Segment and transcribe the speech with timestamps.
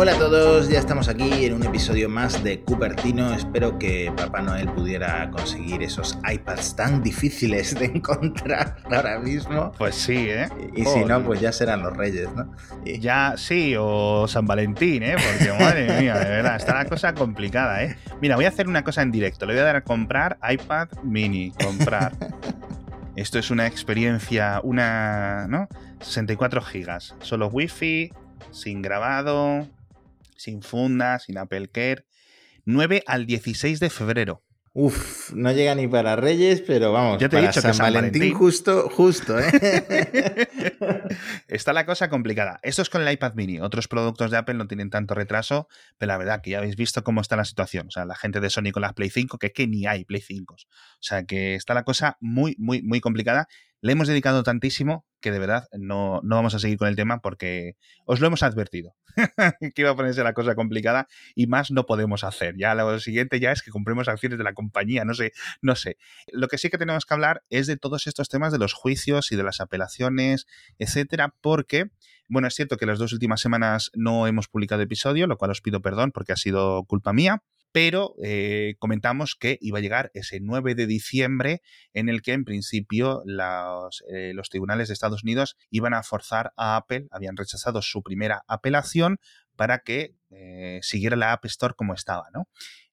[0.00, 3.34] Hola a todos, ya estamos aquí en un episodio más de Cupertino.
[3.34, 9.72] Espero que Papá Noel pudiera conseguir esos iPads tan difíciles de encontrar ahora mismo.
[9.76, 10.48] Pues sí, ¿eh?
[10.76, 12.48] Y, si no, pues ya serán los Reyes, ¿no?
[12.84, 15.16] Ya sí, o San Valentín, ¿eh?
[15.16, 17.98] Porque madre mía, de verdad, está la cosa complicada, ¿eh?
[18.20, 19.46] Mira, voy a hacer una cosa en directo.
[19.46, 22.12] Le voy a dar a comprar iPad mini, comprar.
[23.16, 25.66] Esto es una experiencia, una, ¿no?
[26.02, 28.12] 64 gigas, solo wifi,
[28.52, 29.66] sin grabado,
[30.38, 32.06] sin funda, sin Apple Care.
[32.64, 34.42] 9 al 16 de febrero.
[34.80, 37.92] Uf, no llega ni para Reyes, pero vamos, ya te he dicho San, que San
[37.92, 39.50] Valentín, justo, justo, ¿eh?
[41.48, 42.60] Está la cosa complicada.
[42.62, 43.58] Esto es con el iPad mini.
[43.58, 47.02] Otros productos de Apple no tienen tanto retraso, pero la verdad que ya habéis visto
[47.02, 47.88] cómo está la situación.
[47.88, 50.04] O sea, la gente de Sony con las Play 5, que es que ni hay
[50.04, 50.54] Play 5.
[50.54, 50.58] O
[51.00, 53.48] sea, que está la cosa muy, muy, muy complicada.
[53.80, 57.20] Le hemos dedicado tantísimo que de verdad no, no vamos a seguir con el tema
[57.20, 58.94] porque os lo hemos advertido.
[59.74, 62.54] que iba a ponerse la cosa complicada y más no podemos hacer.
[62.56, 65.96] Ya lo siguiente ya es que compremos acciones de la compañía, no sé, no sé.
[66.32, 69.32] Lo que sí que tenemos que hablar es de todos estos temas de los juicios
[69.32, 70.46] y de las apelaciones,
[70.78, 71.90] etcétera, porque
[72.28, 75.62] bueno, es cierto que las dos últimas semanas no hemos publicado episodio, lo cual os
[75.62, 80.40] pido perdón porque ha sido culpa mía pero eh, comentamos que iba a llegar ese
[80.40, 85.94] 9 de diciembre en el que en principio eh, los, tribunales de Estados Unidos iban
[85.94, 89.18] a forzar a Apple, habían rechazado su primera apelación
[89.56, 92.48] para que eh, siguiera la App Store como estaba, ¿no?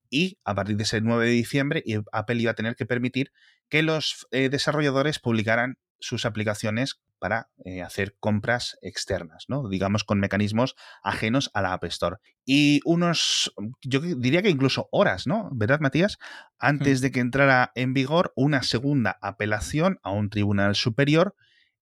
[0.09, 3.31] Y a partir de ese 9 de diciembre Apple iba a tener que permitir
[3.69, 9.67] que los desarrolladores publicaran sus aplicaciones para eh, hacer compras externas, ¿no?
[9.69, 12.17] Digamos con mecanismos ajenos a la App Store.
[12.45, 15.49] Y unos, yo diría que incluso horas, ¿no?
[15.53, 16.17] ¿Verdad, Matías?
[16.59, 21.35] Antes de que entrara en vigor una segunda apelación a un tribunal superior,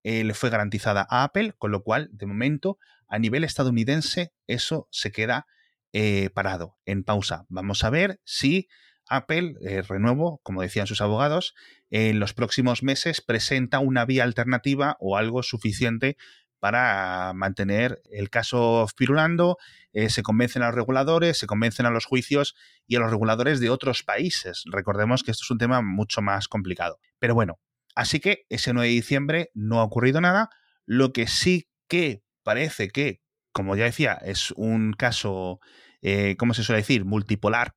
[0.04, 4.88] eh, le fue garantizada a Apple, con lo cual, de momento, a nivel estadounidense, eso
[4.92, 5.48] se queda
[5.92, 7.46] eh, parado, en pausa.
[7.50, 8.68] Vamos a ver si
[9.08, 11.54] Apple, eh, renuevo, como decían sus abogados,
[11.90, 16.18] en los próximos meses presenta una vía alternativa o algo suficiente
[16.60, 19.58] para mantener el caso firulando,
[19.92, 22.56] eh, se convencen a los reguladores, se convencen a los juicios
[22.88, 24.64] y a los reguladores de otros países.
[24.72, 27.00] Recordemos que esto es un tema mucho más complicado.
[27.20, 27.60] Pero bueno,
[27.96, 30.50] así que ese 9 de diciembre no ha ocurrido nada.
[30.86, 33.22] Lo que sí que parece que,
[33.52, 35.60] como ya decía, es un caso,
[36.02, 37.76] eh, ¿cómo se suele decir?, multipolar,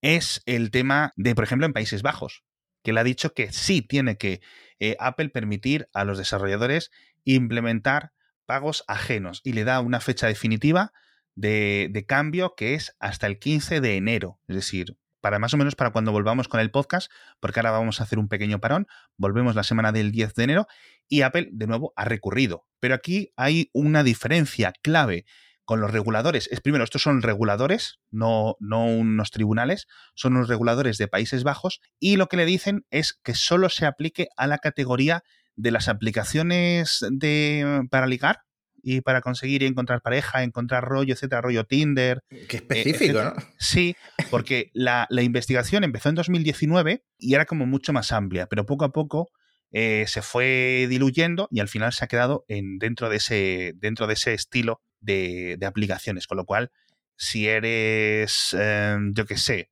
[0.00, 2.42] es el tema de, por ejemplo, en Países Bajos,
[2.82, 4.40] que le ha dicho que sí tiene que
[4.80, 6.90] eh, Apple permitir a los desarrolladores
[7.24, 8.12] implementar
[8.46, 10.92] pagos ajenos y le da una fecha definitiva
[11.34, 15.56] de, de, cambio que es hasta el 15 de enero, es decir, para más o
[15.56, 17.10] menos para cuando volvamos con el podcast,
[17.40, 20.66] porque ahora vamos a hacer un pequeño parón, volvemos la semana del 10 de enero
[21.08, 22.66] y Apple de nuevo ha recurrido.
[22.80, 25.24] Pero aquí hay una diferencia clave
[25.64, 26.48] con los reguladores.
[26.50, 31.80] Es primero, estos son reguladores, no, no unos tribunales, son unos reguladores de Países Bajos
[32.00, 35.22] y lo que le dicen es que solo se aplique a la categoría
[35.54, 38.40] de las aplicaciones de, para ligar
[38.82, 42.22] y para conseguir encontrar pareja, encontrar rollo, etcétera, rollo Tinder.
[42.48, 43.34] Qué específico, ¿no?
[43.58, 43.96] Sí,
[44.30, 48.92] porque la, investigación empezó en 2019 y era como mucho más amplia, pero poco a
[48.92, 49.30] poco
[49.70, 54.06] eh, se fue diluyendo y al final se ha quedado en, dentro, de ese, dentro
[54.06, 56.26] de ese estilo de, aplicaciones.
[56.26, 56.72] Con lo cual,
[57.16, 59.70] si eres, em, yo qué sé,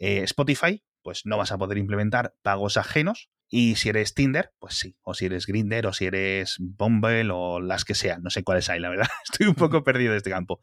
[0.00, 3.30] eh, Spotify, pues no vas a poder implementar pagos ajenos.
[3.48, 4.98] Y si eres Tinder, pues sí.
[5.00, 8.22] O si eres Grinder, o si eres Bumble, o las que sean.
[8.22, 9.08] No sé cuáles hay, la verdad.
[9.24, 10.60] Estoy un poco perdido de este campo.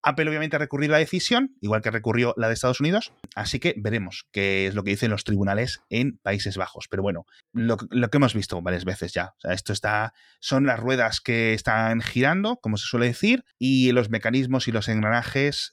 [0.00, 3.74] Apple obviamente ha recurrido la decisión, igual que recurrió la de Estados Unidos, así que
[3.76, 6.86] veremos qué es lo que dicen los tribunales en Países Bajos.
[6.88, 9.34] Pero bueno, lo, que hemos visto varias veces ya.
[9.38, 10.12] O sea, esto está.
[10.38, 14.88] Son las ruedas que están girando, como se suele decir, y los mecanismos y los
[14.88, 15.72] engranajes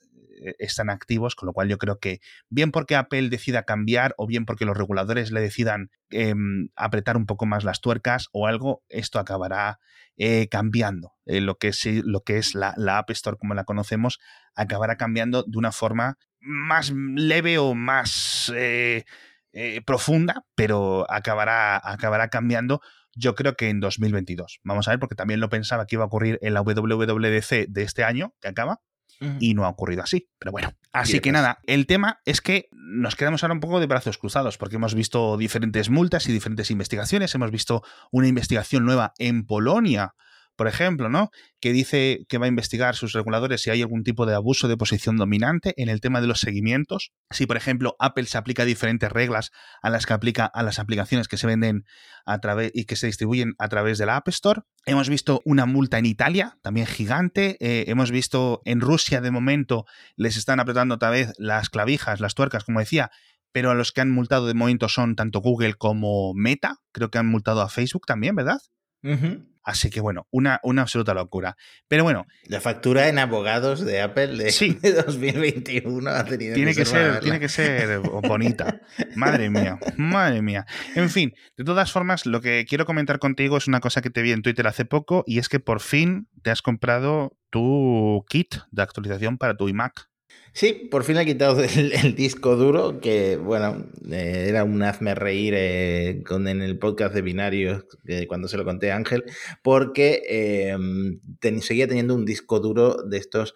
[0.59, 2.19] están activos, con lo cual yo creo que
[2.49, 7.25] bien porque Apple decida cambiar o bien porque los reguladores le decidan em, apretar un
[7.25, 9.79] poco más las tuercas o algo, esto acabará
[10.17, 11.13] eh, cambiando.
[11.25, 14.19] Eh, lo, que es, lo que es la, App Store como la conocemos
[14.55, 19.03] acabará cambiando de una forma más leve o más eh,
[19.85, 22.81] profunda, pero acabará, acabará cambiando
[23.15, 24.59] yo creo que en 2022.
[24.63, 27.83] Vamos a ver, porque también lo pensaba que iba a ocurrir en la WWDC de
[27.83, 28.81] este año, que acaba,
[29.39, 30.29] y no ha ocurrido así.
[30.39, 33.85] Pero bueno, así que nada, el tema es que nos quedamos ahora un poco de
[33.85, 37.33] brazos cruzados porque hemos visto diferentes multas y diferentes investigaciones.
[37.35, 40.15] Hemos visto una investigación nueva en Polonia
[40.55, 41.29] por ejemplo, ¿no?
[41.59, 44.77] Que dice que va a investigar sus reguladores si hay algún tipo de abuso de
[44.77, 47.11] posición dominante en el tema de los seguimientos.
[47.31, 49.51] Si, por ejemplo, Apple se aplica diferentes reglas
[49.81, 51.85] a las que aplica a las aplicaciones que se venden
[52.25, 54.61] a través y que se distribuyen a través de la App Store.
[54.85, 57.57] Hemos visto una multa en Italia, también gigante.
[57.59, 62.35] Eh, hemos visto en Rusia, de momento, les están apretando otra vez las clavijas, las
[62.35, 63.09] tuercas, como decía,
[63.51, 66.77] pero a los que han multado de momento son tanto Google como Meta.
[66.91, 68.59] Creo que han multado a Facebook también, ¿verdad?
[69.63, 71.55] Así que bueno, una, una absoluta locura.
[71.87, 72.25] Pero bueno.
[72.45, 77.19] La factura en abogados de Apple de, sí, 2021 ha tenido tiene que, ser.
[77.19, 78.81] Tiene que ser bonita.
[79.15, 80.65] madre mía, madre mía.
[80.95, 84.21] En fin, de todas formas, lo que quiero comentar contigo es una cosa que te
[84.21, 88.55] vi en Twitter hace poco y es que por fin te has comprado tu kit
[88.71, 90.10] de actualización para tu iMac.
[90.53, 95.53] Sí, por fin he quitado el, disco duro, que bueno, eh, era un hazme reír
[95.55, 97.85] eh, con, en el podcast de binarios
[98.27, 99.23] cuando se lo conté a Ángel,
[99.63, 100.75] porque eh,
[101.61, 103.53] seguía teniendo un disco duro de estos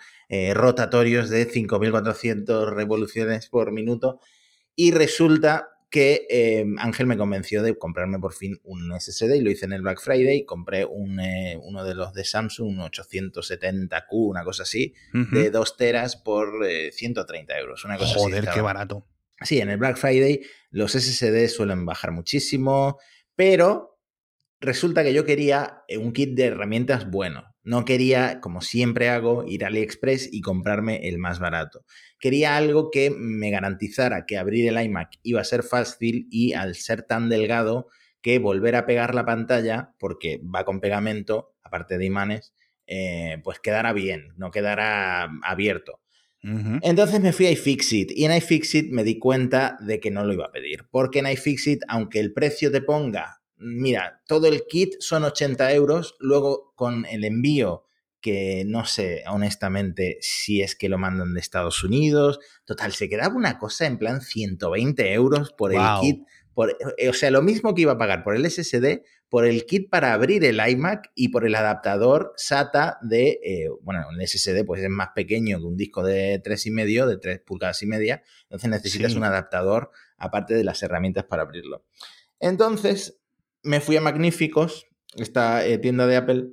[0.53, 4.19] rotatorios de 5400 revoluciones por minuto
[4.75, 9.51] y resulta que em, Ángel me convenció de comprarme por fin un SSD y lo
[9.51, 10.45] hice en el Black Friday.
[10.45, 15.77] Compré un, eh, uno de los de Samsung, un 870Q, una cosa así, de 2
[15.77, 17.85] teras por 130 eh, euros.
[17.85, 19.07] Una cosa Joder, qué barato.
[19.41, 20.41] Sí, en el Black Friday
[20.71, 22.99] los SSD suelen bajar muchísimo,
[23.35, 23.99] pero
[24.59, 27.45] resulta que yo quería eh, un kit de herramientas bueno.
[27.63, 31.83] No quería, como siempre hago, ir a AliExpress y comprarme el más barato.
[32.25, 36.73] Quería algo que me garantizara que abrir el iMac iba a ser fácil y al
[36.73, 37.87] ser tan delgado
[38.23, 42.55] que volver a pegar la pantalla, porque va con pegamento, aparte de imanes,
[42.87, 45.99] eh, pues quedará bien, no quedará abierto.
[46.41, 50.33] Entonces me fui a iFixit y en iFixit me di cuenta de que no lo
[50.33, 54.95] iba a pedir, porque en iFixit, aunque el precio te ponga mira, todo el kit
[54.99, 57.84] son 80 euros, luego con el envío,
[58.25, 63.35] que no sé honestamente si es que lo mandan de Estados Unidos, total, se quedaba
[63.35, 66.25] una cosa en plan 120 euros por el kit.
[66.55, 69.67] Por, eh, o sea, lo mismo que iba a pagar por el SSD, por el
[69.67, 74.65] kit para abrir el iMac y por el adaptador SATA de, eh, bueno, el SSD
[74.65, 78.71] pues es más pequeño que un disco de 3,5, de 3 pulgadas y media, entonces
[78.71, 81.85] necesitas un adaptador aparte de las herramientas para abrirlo.
[82.39, 83.21] Entonces,
[83.61, 86.49] me fui a Magníficos, esta eh, tienda de Apple,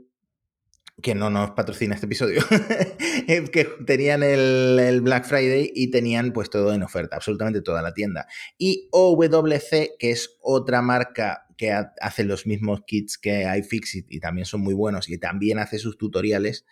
[1.00, 2.42] que no nos patrocina este episodio,
[3.52, 8.26] que tenían el, Black Friday y tenían pues todo en oferta, absolutamente toda la tienda.
[8.58, 14.44] Y OWC, que es otra marca que hace los mismos kits que iFixit y también
[14.44, 16.66] son muy buenos y también hace sus tutoriales,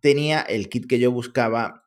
[0.00, 1.84] tenía el kit que yo buscaba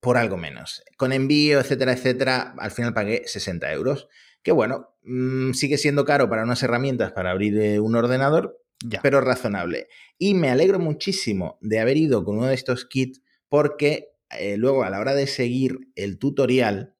[0.00, 0.82] por algo menos.
[0.96, 4.08] Con envío, etcétera, etcétera, al final pagué 60 euros
[4.42, 8.58] que bueno, mm, sigue siendo caro para unas herramientas para abrir eh, un ordenador,
[9.02, 9.88] pero razonable.
[10.18, 14.84] Y me alegro muchísimo de haber ido con uno de estos kits porque eh, luego
[14.84, 16.94] a la hora de seguir el tutorial,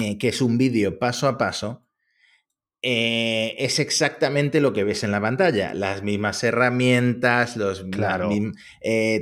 [0.00, 1.82] eh, que es un vídeo paso a paso,
[2.88, 5.74] es exactamente lo que ves en la pantalla.
[5.74, 8.30] Las mismas herramientas, los claro.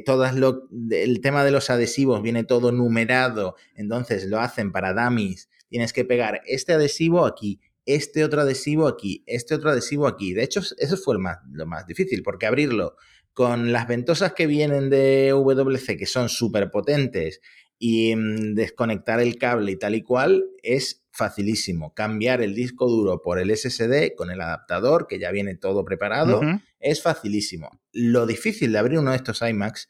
[0.04, 5.48] todas lo, el tema de los adhesivos viene todo numerado, entonces lo hacen para dummies
[5.74, 10.32] tienes que pegar este adhesivo aquí, este otro adhesivo aquí, este otro adhesivo aquí.
[10.32, 12.96] De hecho, eso fue lo más, difícil, porque abrirlo
[13.32, 17.40] con las ventosas que vienen de WC, que son súper potentes,
[17.78, 21.94] y mm, desconectar el cable y tal y cual, es facilísimo.
[21.94, 26.40] Cambiar el disco duro por el SSD con el adaptador, que ya viene todo preparado,
[26.80, 27.80] es facilísimo.
[27.92, 29.88] Lo difícil de abrir uno de estos iMacs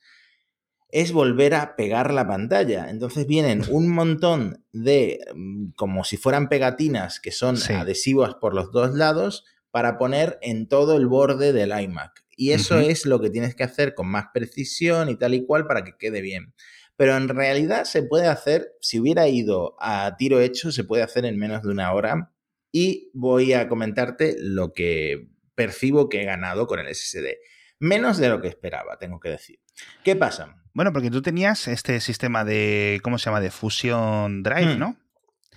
[0.95, 2.89] es volver a pegar la pantalla.
[2.89, 8.71] Entonces vienen un montón de, mm, como si fueran pegatinas, que son adhesivos por los
[8.71, 12.25] dos lados, para poner en todo el borde del iMac.
[12.37, 15.67] Y eso es lo que tienes que hacer con más precisión y tal y cual
[15.67, 16.55] para que quede bien.
[16.97, 21.25] Pero en realidad se puede hacer, si hubiera ido a tiro hecho, se puede hacer
[21.25, 22.33] en menos de una hora.
[22.71, 27.37] Y voy a comentarte lo que percibo que he ganado con el SSD.
[27.81, 29.59] Menos de lo que esperaba, tengo que decir.
[30.05, 30.64] ¿Qué pasa?
[30.75, 33.41] Bueno, porque tú tenías este sistema de, ¿cómo se llama?
[33.41, 34.79] De Fusion Drive, hmm.
[34.79, 34.97] ¿no?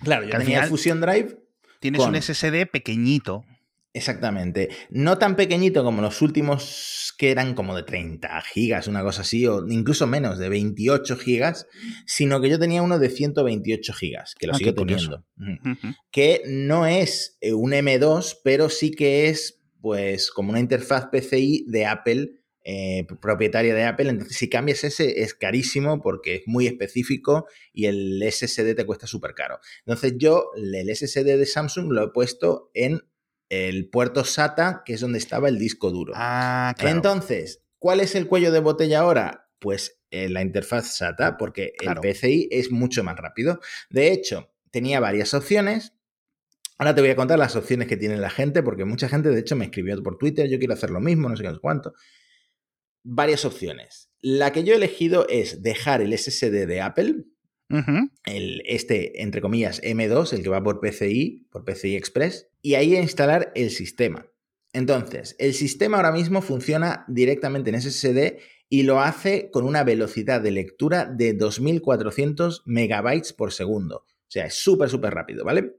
[0.02, 1.36] Claro, yo tenía Fusion Drive.
[1.80, 3.44] Tienes un SSD pequeñito.
[3.92, 4.68] Exactamente.
[4.90, 9.44] No tan pequeñito como los últimos que eran como de 30 gigas, una cosa así,
[9.46, 11.66] o incluso menos, de 28 gigas,
[12.06, 15.24] sino que yo tenía uno de 128 gigas, que lo ah, sigo teniendo.
[16.12, 21.64] Que no es eh, un M2, pero sí que es pues como una interfaz PCI
[21.66, 22.30] de Apple
[22.70, 24.10] eh, propietaria de Apple.
[24.10, 29.06] Entonces, si cambias ese, es carísimo porque es muy específico y el SSD te cuesta
[29.06, 29.60] súper caro.
[29.86, 33.00] Entonces, yo el SSD de Samsung lo he puesto en
[33.48, 36.12] el puerto SATA, que es donde estaba el disco duro.
[36.16, 36.96] Ah, claro.
[36.96, 39.48] Entonces, ¿Cuál es el cuello de botella ahora?
[39.60, 43.60] Pues eh, la interfaz SATA, porque el PCI es mucho más rápido.
[43.88, 45.92] De hecho, tenía varias opciones.
[46.76, 49.40] Ahora te voy a contar las opciones que tiene la gente, porque mucha gente, de
[49.40, 51.94] hecho, me escribió por Twitter, yo quiero hacer lo mismo, no sé qué, cuánto.
[53.10, 54.10] Varias opciones.
[54.20, 57.24] La que yo he elegido es dejar el SSD de Apple,
[58.26, 62.94] el, este, entre comillas, M2, el que va por PCI, por PCI Express, y ahí
[62.94, 64.26] instalar el sistema.
[64.74, 70.42] Entonces, el sistema ahora mismo funciona directamente en SSD y lo hace con una velocidad
[70.42, 74.04] de lectura de 2400 megabytes por segundo.
[74.06, 75.76] O sea, es súper, súper rápido, ¿vale?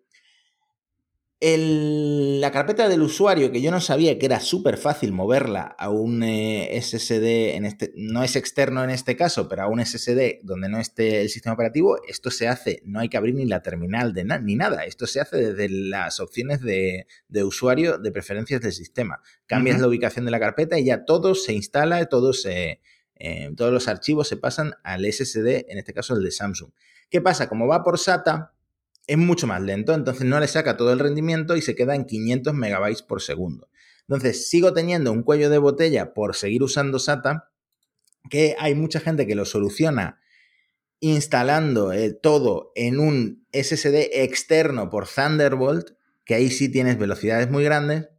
[1.42, 6.22] La carpeta del usuario, que yo no sabía que era súper fácil moverla a un
[6.22, 10.68] eh, SSD, en este, no es externo en este caso, pero a un SSD donde
[10.68, 14.14] no esté el sistema operativo, esto se hace, no hay que abrir ni la terminal
[14.14, 17.08] de ni nada, esto se hace desde las opciones de,
[17.42, 19.22] usuario de preferencias del sistema.
[19.46, 22.82] Cambias la ubicación de la carpeta y ya todo se instala, todo se,
[23.16, 26.72] eh, todos los archivos se pasan al SSD, en este caso el de Samsung.
[27.10, 27.48] ¿Qué pasa?
[27.48, 28.54] Como va por SATA,
[29.10, 32.06] es mucho más lento, entonces no le saca todo el rendimiento y se queda en
[32.06, 33.68] 500 megabytes por segundo.
[34.02, 37.50] Entonces sigo teniendo un cuello de botella por seguir usando SATA,
[38.30, 40.20] que hay mucha gente que lo soluciona
[41.00, 45.92] instalando eh, todo en un SSD externo por Thunderbolt,
[46.24, 48.10] que ahí sí tienes velocidades muy grandes,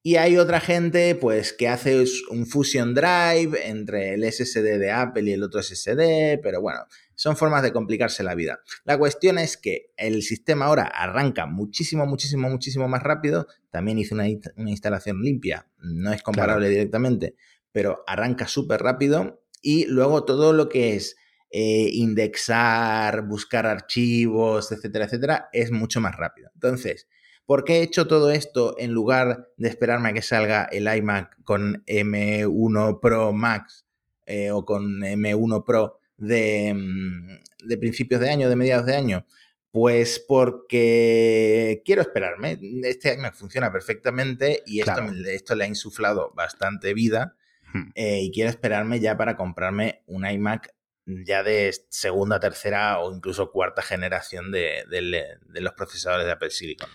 [0.00, 5.22] y hay otra gente, pues, que hace un Fusion Drive entre el SSD de Apple
[5.24, 6.80] y el otro SSD, pero bueno,
[7.16, 8.60] son formas de complicarse la vida.
[8.84, 13.46] La cuestión es que el sistema ahora arranca muchísimo, muchísimo, muchísimo más rápido.
[13.70, 17.34] También hice una, instalación limpia, no es comparable directamente,
[17.72, 19.42] pero arranca súper rápido.
[19.60, 21.16] Y luego todo lo que es
[21.50, 26.50] eh, indexar, buscar archivos, etcétera, etcétera, es mucho más rápido.
[26.54, 27.08] Entonces,
[27.46, 31.42] ¿Por qué he hecho todo esto en lugar de esperarme a que salga el iMac
[31.44, 33.84] con M1 Pro Max
[34.24, 39.26] eh, o con M1 Pro de, mm, de, principios de año, de mediados de año?
[39.70, 42.58] Pues porque quiero esperarme.
[42.84, 47.36] Este iMac funciona perfectamente y esto, esto le ha insuflado bastante vida.
[47.72, 47.90] Hmm.
[47.94, 50.72] Eh, y quiero esperarme ya para comprarme un iMac
[51.06, 56.88] ya de segunda, tercera o incluso cuarta generación de, de los procesadores de Apple Silicon.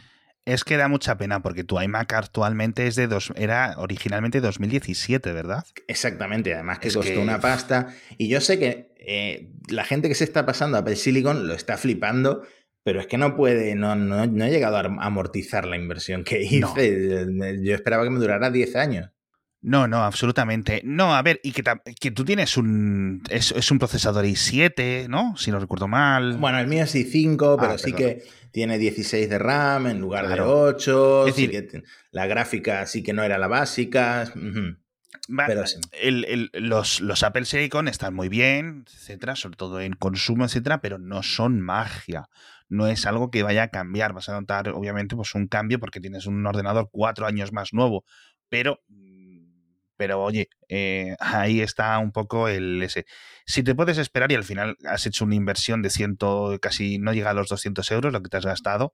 [0.50, 5.32] Es que da mucha pena porque tu iMac actualmente es de dos, era originalmente 2017,
[5.32, 5.64] ¿verdad?
[5.88, 7.94] Exactamente, además que costó una pasta.
[8.18, 11.54] Y yo sé que eh, la gente que se está pasando a Apple Silicon lo
[11.54, 12.42] está flipando,
[12.84, 16.42] pero es que no puede, no, no, no he llegado a amortizar la inversión que
[16.42, 17.28] hice.
[17.62, 19.12] Yo esperaba que me durara 10 años.
[19.62, 20.82] No, no, absolutamente.
[20.86, 21.64] No, a ver, y que,
[22.00, 23.22] que tú tienes un.
[23.30, 25.36] Es, un procesador i7, ¿no?
[25.36, 26.38] Si no recuerdo mal.
[26.38, 30.28] Bueno, el mío es i5, pero ah, sí que tiene 16 de RAM en lugar
[30.28, 31.28] de 8.
[31.28, 34.32] Es decir, la gráfica sí que no era la básica.
[35.48, 35.64] Pero
[36.54, 41.22] los, los, Apple Silicon están muy bien, etcétera, sobre todo en consumo, etcétera, pero no
[41.22, 42.30] son magia.
[42.68, 44.14] No es algo que vaya a cambiar.
[44.14, 48.06] Vas a notar, obviamente, pues un cambio porque tienes un ordenador cuatro años más nuevo.
[48.50, 48.82] Pero
[50.00, 53.06] pero oye, eh, ahí está un poco el ese.
[53.46, 57.12] Si te puedes esperar y al final has hecho una inversión de ciento, casi no
[57.12, 58.94] llega a los 200 euros lo que te has gastado,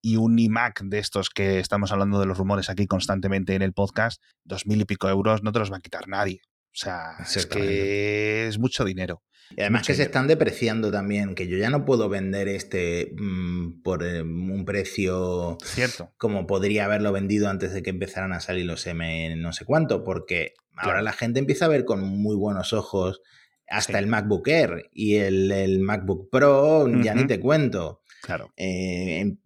[0.00, 3.74] y un iMac de estos que estamos hablando de los rumores aquí constantemente en el
[3.74, 6.40] podcast, dos mil y pico euros no te los va a quitar nadie.
[6.76, 9.22] O sea, es que es mucho dinero.
[9.56, 13.80] Y además que se están depreciando también, que yo ya no puedo vender este mm,
[13.80, 18.66] por eh, un precio cierto como podría haberlo vendido antes de que empezaran a salir
[18.66, 22.74] los M no sé cuánto, porque ahora la gente empieza a ver con muy buenos
[22.74, 23.22] ojos
[23.68, 28.02] hasta el MacBook Air y el, MacBook Pro, ya ni te cuento.
[28.20, 28.52] Claro.
[28.56, 29.36] Eh,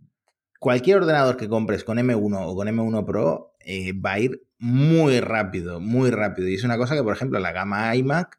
[0.59, 5.21] cualquier ordenador que compres con M1 o con M1 Pro eh, va a ir muy
[5.21, 6.49] rápido, muy rápido.
[6.49, 8.39] Y es una cosa que, por ejemplo, la gama iMac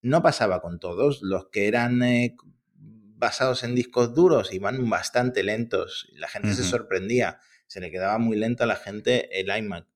[0.00, 1.20] no pasaba con todos.
[1.22, 2.36] Los que eran eh,
[2.74, 6.10] basados en discos duros iban bastante lentos.
[6.14, 7.38] La gente se sorprendía.
[7.66, 9.86] Se le quedaba muy lento a la gente el iMac.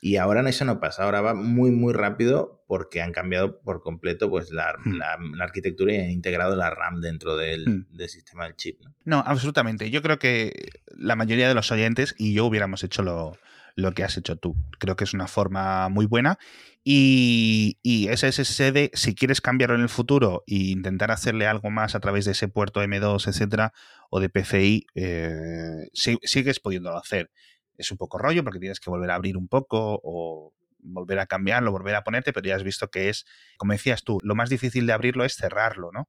[0.00, 4.30] Y ahora eso no pasa, ahora va muy, muy rápido porque han cambiado por completo
[4.30, 5.40] pues, la, hmm.
[5.40, 7.86] arquitectura y han integrado la RAM dentro del, hmm.
[7.90, 8.80] del sistema del chip.
[8.80, 8.94] ¿no?
[9.04, 9.24] ¿no?
[9.26, 9.90] absolutamente.
[9.90, 13.36] Yo creo que la mayoría de los oyentes y yo hubiéramos hecho lo,
[13.78, 14.56] lo que has hecho tú.
[14.78, 16.38] Creo que es una forma muy buena.
[16.82, 22.00] Y, y SSD, si quieres cambiarlo en el futuro e intentar hacerle algo más a
[22.00, 23.72] través de ese puerto M2, etcétera,
[24.10, 27.30] o de PCI, eh, sigues pudiéndolo hacer.
[27.76, 31.26] Es un poco rollo porque tienes que volver a abrir un poco o volver a
[31.26, 33.24] cambiarlo, volver a ponerte, pero ya has visto que es,
[33.56, 36.08] como decías tú, lo más difícil de abrirlo es cerrarlo, ¿no?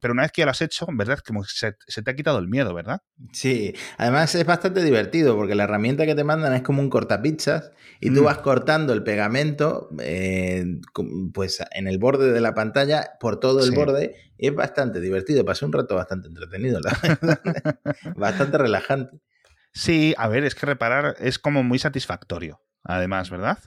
[0.00, 1.18] Pero una vez que ya lo has hecho, ¿verdad?
[1.18, 3.02] Como se, se, te ha quitado el miedo, ¿verdad?
[3.32, 7.70] Sí, además es bastante divertido porque la herramienta que te mandan es como un cortapizzas
[8.00, 8.24] y tú mm.
[8.24, 10.64] vas cortando el pegamento eh,
[11.34, 15.44] pues en el borde de la pantalla por todo el borde y es bastante divertido,
[15.44, 17.40] pasé un rato bastante entretenido, la verdad.
[18.16, 19.20] bastante relajante.
[19.72, 23.58] Sí, a ver, es que reparar es como muy satisfactorio, además, ¿verdad?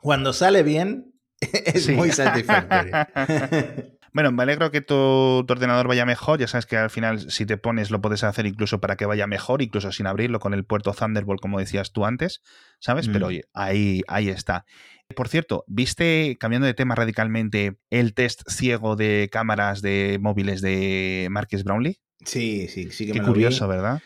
[0.00, 2.92] Cuando sale bien, es muy satisfactorio.
[4.12, 6.40] Bueno, me alegro que tu, ordenador vaya mejor.
[6.40, 9.26] Ya sabes que al final, si te pones, lo puedes hacer incluso para que vaya
[9.26, 12.42] mejor, incluso sin abrirlo con el puerto Thunderbolt, como decías tú antes,
[12.80, 13.08] ¿sabes?
[13.08, 13.28] Pero mm.
[13.28, 14.64] oye, ahí, ahí está.
[15.14, 21.28] Por cierto, ¿viste, cambiando de tema radicalmente, el test ciego de cámaras de móviles de
[21.30, 22.00] Marques Brownlee?
[22.24, 24.02] Sí, sí, sí que Qué curioso, ¿verdad?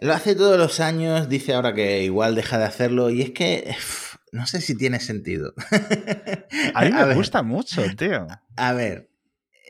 [0.00, 3.76] Lo hace todos los años, dice ahora que igual deja de hacerlo y es que
[4.34, 5.54] no sé si tiene sentido.
[6.74, 8.26] A mí me gusta mucho, tío.
[8.56, 9.08] A ver,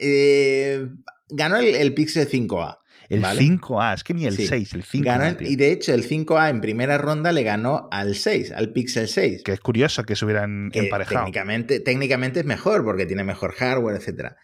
[0.01, 0.89] eh,
[1.29, 2.79] ganó el, Pixel 5A.
[3.11, 6.49] El 5A, es que ni el 6, el 5 a y de hecho, el 5A
[6.49, 9.43] en primera ronda le ganó al 6, al Pixel 6.
[9.45, 11.27] Que es curioso que se hubieran emparejado.
[11.27, 14.39] Técnicamente, técnicamente es mejor porque tiene mejor hardware, etcétera.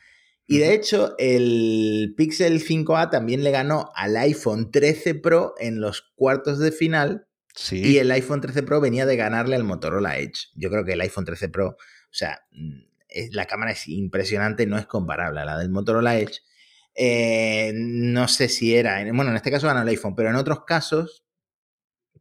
[0.47, 6.13] Y de hecho, el Pixel 5A también le ganó al iPhone 13 Pro en los
[6.15, 7.27] cuartos de final.
[7.55, 7.81] Sí.
[7.83, 10.49] Y el iPhone 13 Pro venía de ganarle al Motorola Edge.
[10.55, 11.77] Yo creo que el iPhone 13 Pro, o
[12.11, 12.91] sea, mm,
[13.33, 16.41] la cámara es impresionante, no es comparable a la del Motorola Edge.
[16.95, 20.65] Eh, no sé si era, bueno, en este caso ganó el iPhone, pero en otros
[20.65, 21.25] casos,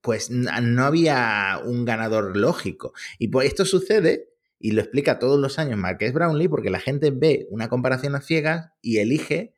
[0.02, 2.94] pues no había un ganador lógico.
[3.18, 7.12] Y pues esto sucede y lo explica todos los años Marques Brownlee porque la gente
[7.12, 9.56] ve una comparación a ciegas y elige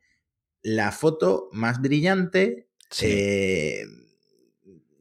[0.62, 2.68] la foto más brillante.
[3.00, 3.84] Eh,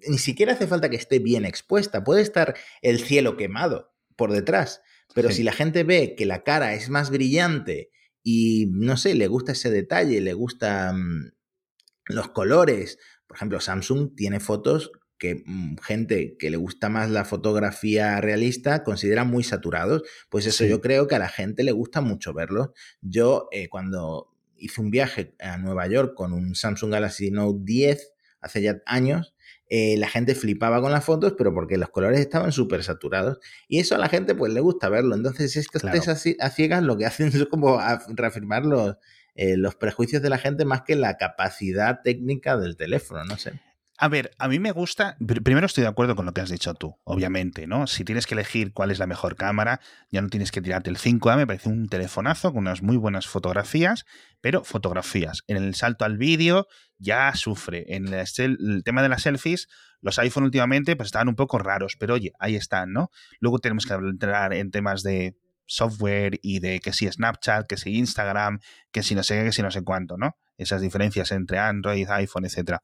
[0.07, 4.81] ni siquiera hace falta que esté bien expuesta, puede estar el cielo quemado por detrás,
[5.13, 7.89] pero si la gente ve que la cara es más brillante
[8.23, 11.33] y no sé, le gusta ese detalle, le gustan
[12.05, 17.25] los colores, por ejemplo, Samsung tiene fotos que mm, gente que le gusta más la
[17.25, 22.01] fotografía realista considera muy saturados, pues eso yo creo que a la gente le gusta
[22.01, 22.69] mucho verlos.
[23.01, 28.13] Yo eh, cuando hice un viaje a Nueva York con un Samsung Galaxy Note 10
[28.41, 29.35] hace ya años,
[29.73, 33.39] eh, la gente flipaba con las fotos, pero porque los colores estaban súper saturados.
[33.69, 35.15] Y eso a la gente pues le gusta verlo.
[35.15, 35.97] Entonces estos claro.
[35.97, 37.79] test a, ciegas lo que hacen es como
[38.09, 38.97] reafirmar los,
[39.33, 43.53] eh, los prejuicios de la gente más que la capacidad técnica del teléfono, no sé.
[44.03, 45.15] A ver, a mí me gusta.
[45.43, 47.85] Primero estoy de acuerdo con lo que has dicho tú, obviamente, ¿no?
[47.85, 50.97] Si tienes que elegir cuál es la mejor cámara, ya no tienes que tirarte el
[50.97, 54.05] 5A, me parece un telefonazo con unas muy buenas fotografías,
[54.41, 55.43] pero fotografías.
[55.45, 56.65] En el salto al vídeo
[56.97, 57.85] ya sufre.
[57.89, 59.67] En el, tema de las selfies,
[60.01, 63.11] los iPhone últimamente pues estaban un poco raros, pero oye, ahí están, ¿no?
[63.39, 65.35] Luego tenemos que entrar en temas de
[65.67, 68.61] software y de que si Snapchat, que si Instagram,
[68.91, 70.37] que si no sé qué, que si no sé cuánto, ¿no?
[70.57, 72.81] Esas diferencias entre Android, iPhone, etcétera.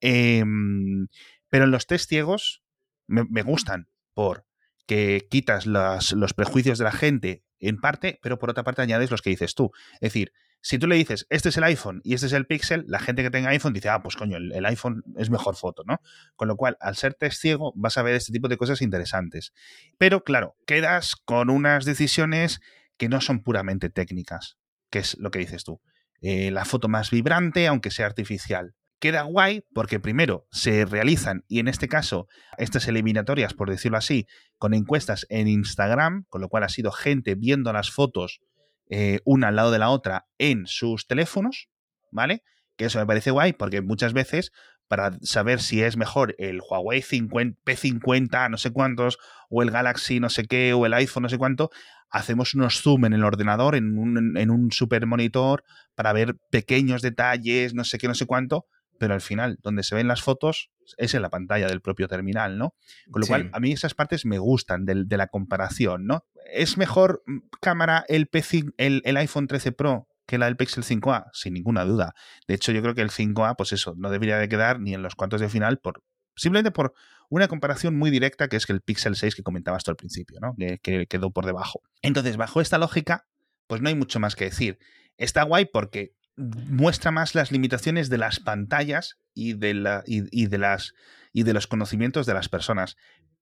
[0.00, 1.08] Em,
[1.48, 2.62] pero en los test ciegos
[3.06, 4.46] me, gustan por
[4.86, 9.22] que quitas los prejuicios de la gente en parte, pero por otra parte añades los
[9.22, 9.70] que dices tú.
[9.94, 12.84] Es decir, si tú le dices, este es el iPhone y este es el Pixel,
[12.88, 15.82] la gente que tenga iPhone dice, ah, pues coño, el, el, iPhone es mejor foto,
[15.86, 16.00] ¿no?
[16.34, 19.52] Con lo cual, al ser test ciego, vas a ver este tipo de cosas interesantes.
[19.98, 22.60] Pero claro, quedas con unas decisiones
[22.96, 24.58] que no son puramente técnicas,
[24.90, 25.80] que es lo que dices tú.
[26.20, 31.58] Eh, la foto más vibrante, aunque sea artificial queda guay porque primero se realizan, y
[31.58, 32.28] en este caso,
[32.58, 34.26] estas eliminatorias, por decirlo así,
[34.58, 38.40] con encuestas en Instagram, con lo cual ha sido gente viendo las fotos
[38.88, 41.68] eh, una al lado de la otra en sus teléfonos,
[42.10, 42.42] ¿vale?
[42.76, 44.52] Que eso me parece guay porque muchas veces
[44.88, 49.18] para saber si es mejor el Huawei P50, no sé cuántos,
[49.50, 51.70] o el Galaxy no sé qué, o el iPhone no sé cuánto,
[52.08, 57.02] hacemos unos zoom en el ordenador, en un, en un super monitor, para ver pequeños
[57.02, 58.66] detalles, no sé qué, no sé cuánto,
[58.98, 62.58] pero al final, donde se ven las fotos es en la pantalla del propio terminal,
[62.58, 62.74] ¿no?
[63.10, 66.24] Con lo cual, a mí esas partes me gustan de, de, la comparación, ¿no?
[66.52, 68.28] ¿Es mejor mm, cámara el,
[68.76, 71.30] el, el, iPhone 13 Pro que la del Pixel 5A?
[71.32, 72.14] Sin ninguna duda.
[72.46, 75.02] De hecho, yo creo que el 5A, pues eso, no debería de quedar ni en
[75.02, 76.02] los cuartos de final por
[76.36, 76.94] simplemente por
[77.30, 80.38] una comparación muy directa que es que el Pixel 6 que comentabas tú al principio,
[80.40, 80.54] ¿no?
[80.56, 81.80] Que, que quedó por debajo.
[82.02, 83.26] Entonces, bajo esta lógica,
[83.66, 84.78] pues no hay mucho más que decir.
[85.16, 90.58] Está guay porque muestra más las limitaciones de las pantallas y de, la, y, de,
[90.58, 90.94] las,
[91.32, 92.96] y de los conocimientos de las personas.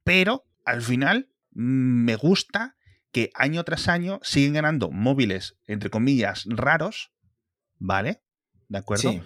[0.04, 2.76] Pero al final mm, me gusta
[3.12, 7.12] que año tras año siguen ganando móviles, entre comillas, raros,
[7.78, 8.22] ¿vale?
[8.68, 9.22] ¿De acuerdo?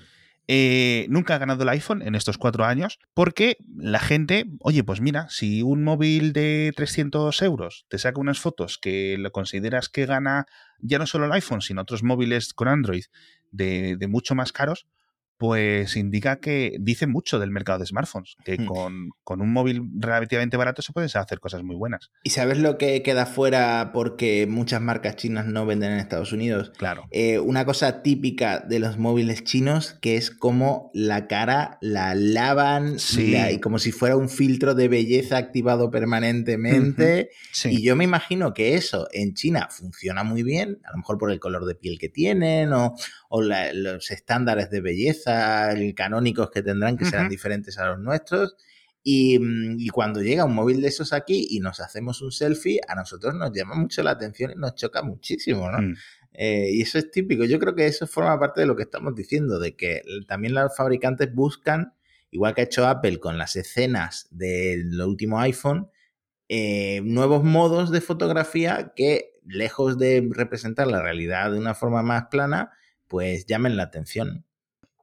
[0.50, 5.02] Eh, nunca ha ganado el iPhone en estos cuatro años porque la gente, oye, pues
[5.02, 10.07] mira, si un móvil de 300 euros te saca unas fotos que lo consideras que
[10.07, 10.46] gana
[10.78, 13.04] ya no solo el iPhone, sino otros móviles con Android
[13.50, 14.87] de, de mucho más caros,
[15.38, 18.66] pues indica que dice mucho del mercado de smartphones, que hmm.
[19.22, 22.11] con, un móvil relativamente barato se pueden hacer cosas muy buenas.
[22.24, 26.72] ¿Y sabes lo que queda fuera porque muchas marcas chinas no venden en Estados Unidos?
[26.76, 27.04] Claro.
[27.12, 32.96] Eh, una cosa típica de los móviles chinos que es como la cara la lavan
[33.16, 37.30] y, como si fuera un filtro de belleza activado permanentemente.
[37.64, 41.30] Y yo me imagino que eso en China funciona muy bien, a lo mejor por
[41.30, 42.96] el color de piel que tienen o,
[43.29, 48.57] o los estándares de belleza canónicos que tendrán que serán diferentes a los nuestros.
[49.05, 52.95] Mm, y, cuando llega un móvil de esos aquí y nos hacemos un selfie, a
[52.95, 55.81] nosotros nos llama mucho la atención y nos choca muchísimo, ¿no?
[55.81, 55.95] Mm.
[56.35, 57.45] Eh, y eso es típico.
[57.45, 60.77] Yo creo que eso forma parte de lo que estamos diciendo, de que también los
[60.77, 61.95] fabricantes buscan,
[62.31, 65.91] igual que ha hecho Apple con las escenas del último iPhone,
[66.49, 72.27] eh, nuevos modos de fotografía que, lejos de representar la realidad de una forma más
[72.31, 72.73] plana,
[73.09, 74.44] pues llamen la atención.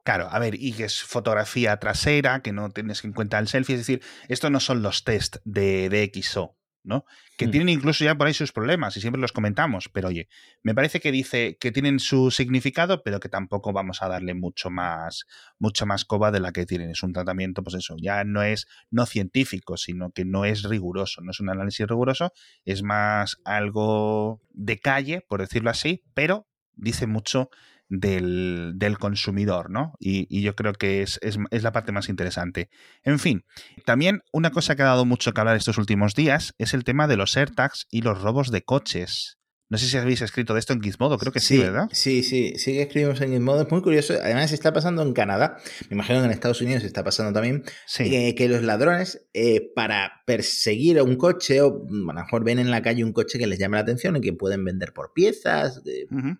[0.06, 3.74] Claro, a ver, y que es fotografía trasera, que no tienes en cuenta el selfie,
[3.74, 7.04] es decir, estos no son los test de, de XO, ¿no?
[7.36, 7.50] Que hmm.
[7.50, 10.28] tienen incluso ya por ahí sus problemas y siempre los comentamos, pero oye,
[10.62, 14.70] me parece que dice que tienen su significado, pero que tampoco vamos a darle mucho
[14.70, 15.26] más,
[15.58, 16.90] mucha más coba de la que tienen.
[16.90, 21.20] Es un tratamiento, pues eso, ya no es no científico, sino que no es riguroso,
[21.20, 22.32] no es un análisis riguroso,
[22.64, 27.50] es más algo de calle, por decirlo así, pero dice mucho
[27.88, 29.94] del, del consumidor, ¿no?
[29.98, 32.70] Y, yo creo que es, es, es, la parte más interesante.
[33.02, 33.44] En fin,
[33.84, 37.08] también una cosa que ha dado mucho que hablar estos últimos días es el tema
[37.08, 39.38] de los AirTags y los robos de coches.
[39.68, 41.88] No sé si habéis escrito de esto en Gizmodo, creo que sí, ¿verdad?
[41.90, 43.62] Sí, sí, sí que escribimos en Gizmodo.
[43.62, 44.14] Es muy curioso.
[44.22, 45.56] Además, está pasando en Canadá.
[45.90, 47.64] Me imagino que en Estados Unidos está pasando también.
[47.98, 52.60] Eh, que los ladrones, eh, para perseguir a un coche, o a lo mejor ven
[52.60, 55.12] en la calle un coche que les llama la atención y que pueden vender por
[55.12, 55.82] piezas,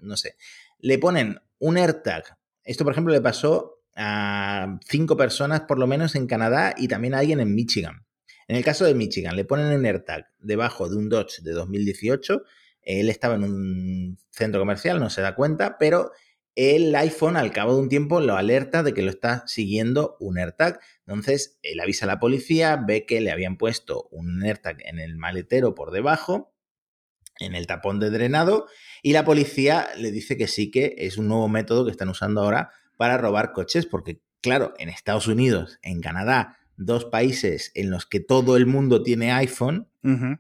[0.01, 0.37] no sé
[0.79, 2.39] le ponen un AirTag.
[2.65, 7.15] Esto, por ejemplo, le pasó a cinco personas por lo menos en Canadá y también
[7.15, 8.07] a alguien en Michigan.
[8.49, 12.43] En el caso de Michigan, le ponen un AirTag debajo de un Dodge de 2018.
[12.83, 16.13] Él estaba en un centro comercial, no se da cuenta, pero
[16.55, 20.39] el iPhone al cabo de un tiempo lo alerta de que lo está siguiendo un
[20.39, 20.81] AirTag.
[21.07, 25.17] Entonces, él avisa a la policía, ve que le habían puesto un AirTag en el
[25.17, 26.56] maletero por debajo
[27.39, 28.67] en el tapón de drenado
[29.03, 32.43] y la policía le dice que sí que es un nuevo método que están usando
[32.43, 38.07] ahora para robar coches, porque claro, en Estados Unidos, en Canadá, dos países en los
[38.07, 39.89] que todo el mundo tiene iPhone,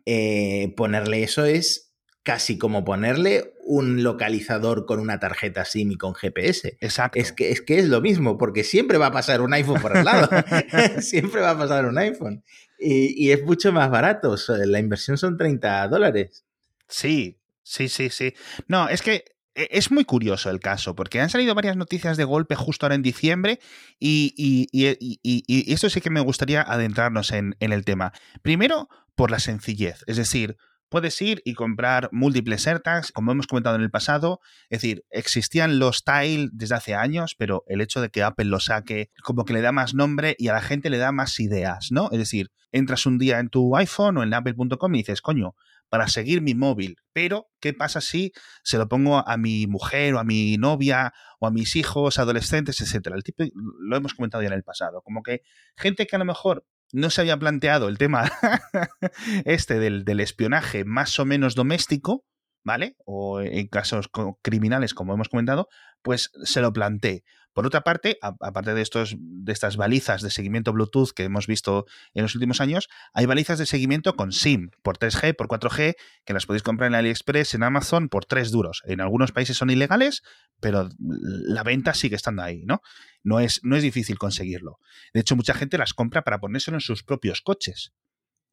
[0.05, 1.87] eh, ponerle eso es
[2.23, 6.77] casi como ponerle un localizador con una tarjeta SIM y con GPS.
[6.81, 7.19] Exacto.
[7.19, 9.97] Es que, es que es lo mismo, porque siempre va a pasar un iPhone por
[9.97, 10.29] el lado.
[11.01, 12.43] siempre va a pasar un iPhone.
[12.79, 14.37] Y, y, es mucho más barato.
[14.49, 16.46] La inversión son 30 dólares.
[16.88, 18.35] Sí, sí, sí, sí.
[18.68, 22.25] No, es que e, es muy curioso el caso, porque han salido varias noticias de
[22.25, 23.59] golpe justo ahora en diciembre
[23.99, 28.12] y, y, y, y esto sí que me gustaría adentrarnos en, en, el tema.
[28.42, 30.57] Primero, por la sencillez, es decir,
[30.88, 35.79] puedes ir y comprar múltiples AirTags, como hemos comentado en el pasado, es decir, existían
[35.79, 39.53] los Tile desde hace años, pero el hecho de que Apple lo saque como que
[39.53, 42.09] le da más nombre y a la gente le da más ideas, ¿no?
[42.12, 45.55] Es decir, entras un día en tu iPhone o en apple.com y dices, coño,
[45.97, 46.99] para seguir mi móvil.
[47.15, 48.33] Pero, ¿qué pasa si
[48.63, 52.83] se lo pongo a mi mujer o a mi novia o a mis hijos, adolescentes,
[52.83, 53.17] etcétera?
[53.17, 55.01] El tipo lo hemos comentado ya en el pasado.
[55.01, 55.41] Como que
[55.75, 58.31] gente que a lo mejor no se había planteado el tema
[59.47, 62.27] este del, del espionaje más o menos doméstico,
[62.63, 62.97] ¿vale?
[63.07, 64.11] O en casos
[64.43, 65.69] criminales, como hemos comentado,
[66.03, 67.25] pues se lo planteé.
[67.57, 71.87] Por otra parte, aparte de, estos, de estas balizas de seguimiento Bluetooth que hemos visto
[72.12, 75.95] en los últimos años, hay balizas de seguimiento con SIM por 3G, por 4G,
[76.27, 78.83] que las podéis comprar en AliExpress, en Amazon, por 3 duros.
[78.85, 80.23] En algunos países son ilegales,
[80.61, 82.83] pero la venta sigue estando ahí, ¿no?
[83.25, 84.79] No es, no es difícil conseguirlo.
[85.14, 87.95] De hecho, mucha gente las compra para ponérselo en sus propios coches,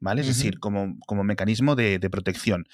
[0.00, 0.22] ¿vale?
[0.22, 2.64] Es decir, como, como mecanismo de, protección.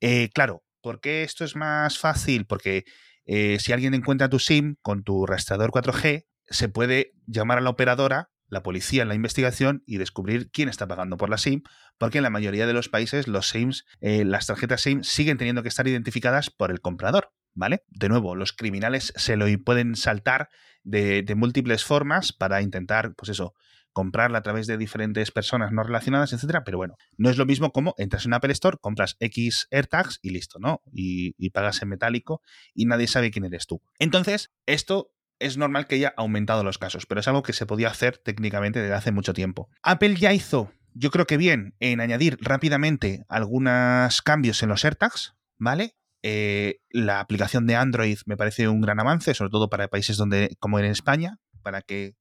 [0.00, 2.46] Eh, claro, ¿por qué esto es más fácil?
[2.46, 2.84] Porque
[3.26, 7.70] eh, si alguien encuentra tu SIM con tu rastreador 4G, se puede llamar a la
[7.70, 11.62] operadora, la policía en la investigación y descubrir quién está pagando por la SIM,
[11.98, 15.62] porque en la mayoría de los países los SIMs, eh, las tarjetas SIM siguen teniendo
[15.62, 17.32] que estar identificadas por el comprador.
[17.52, 17.82] ¿Vale?
[17.88, 20.50] De nuevo, los criminales se lo pueden saltar
[20.84, 23.54] de, de múltiples formas para intentar, pues eso,
[23.92, 27.72] comprarla a través de diferentes personas no relacionadas, etcétera, pero bueno, no es lo mismo
[27.72, 30.82] como entras en Apple Store, compras X AirTags y listo, ¿no?
[30.92, 32.42] Y, pagas en metálico
[32.74, 33.82] y nadie sabe quién eres tú.
[33.98, 37.88] Entonces, esto es normal que haya aumentado los casos, pero es algo que se podía
[37.88, 39.68] hacer técnicamente desde hace mucho tiempo.
[39.82, 45.34] Apple ya hizo, yo creo que bien, en añadir rápidamente algunos cambios en los AirTags,
[45.58, 45.96] ¿vale?
[46.22, 50.56] Eh, la aplicación de Android me parece un gran avance, sobre todo para países donde,
[50.60, 52.14] como en España, para que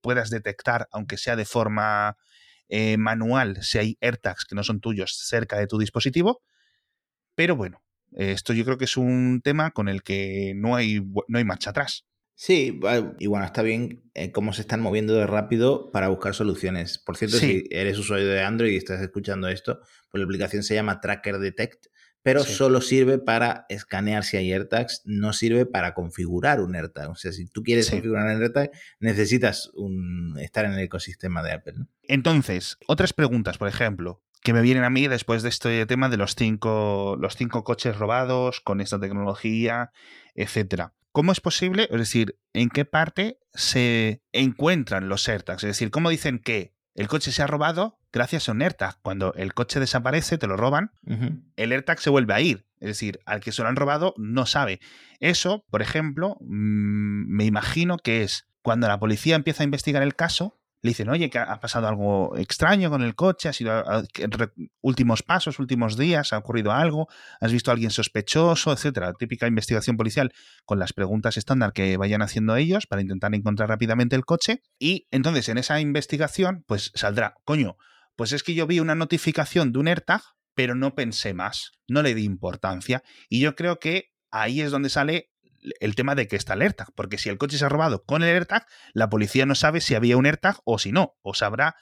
[0.00, 2.16] puedas detectar, aunque sea de forma
[2.68, 6.42] eh, manual, si hay AirTags que no son tuyos cerca de tu dispositivo.
[7.34, 11.38] Pero bueno, esto yo creo que es un tema con el que no hay, no
[11.38, 12.06] hay marcha atrás.
[12.34, 12.80] Sí,
[13.18, 16.98] y bueno, está bien eh, cómo se están moviendo de rápido para buscar soluciones.
[16.98, 20.74] Por cierto, si eres usuario de Android y estás escuchando esto, pues la aplicación se
[20.74, 21.86] llama Tracker Detect
[22.22, 27.10] pero solo sirve para escanear si hay AirTags, no sirve para configurar un AirTag.
[27.10, 31.52] O sea, si tú quieres configurar un AirTag, necesitas un, estar en el ecosistema de
[31.52, 31.74] Apple.
[32.04, 36.16] Entonces, otras preguntas, por ejemplo, que me vienen a mí después de este tema de
[36.16, 39.92] los cinco, los cinco coches robados con esta tecnología,
[40.34, 40.94] etcétera.
[41.12, 41.88] ¿Cómo es posible?
[41.90, 45.64] Es decir, ¿en qué parte se encuentran los AirTags?
[45.64, 48.98] Es decir, ¿cómo dicen que el coche se ha robado gracias a un AirTag.
[49.02, 50.92] Cuando el coche desaparece, te lo roban,
[51.56, 52.66] el AirTag se vuelve a ir.
[52.80, 54.80] Es decir, al que se lo han robado no sabe.
[55.20, 60.14] Eso, por ejemplo, mm, me imagino que es cuando la policía empieza a investigar el
[60.14, 63.84] caso, le dicen, oye, que ha pasado algo extraño con el coche, ha sido
[64.80, 67.08] últimos pasos, últimos días, ha ocurrido algo,
[67.40, 69.12] has visto a alguien sospechoso, etcétera.
[69.12, 70.32] Típica investigación policial
[70.64, 74.60] con las preguntas estándar que vayan haciendo ellos para intentar encontrar rápidamente el coche.
[74.78, 77.76] Y entonces en esa investigación, pues saldrá, coño,
[78.16, 80.22] pues es que yo vi una notificación de un AirTag,
[80.54, 83.02] pero no pensé más, no le di importancia.
[83.28, 85.31] Y yo creo que ahí es donde sale
[85.80, 88.22] el tema de que está el AirTag, porque si el coche se ha robado con
[88.22, 91.76] el AirTag, la policía no sabe si había un AirTag o si no, o sabrá,